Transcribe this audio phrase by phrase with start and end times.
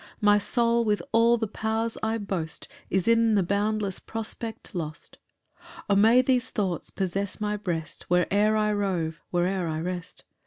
[0.19, 5.19] My soul, with all the powers I boast, Is in the boundless prospect lost.
[5.77, 10.23] 5 "O may these thoughts possess my breast, "Where'er I rove where'er I rest!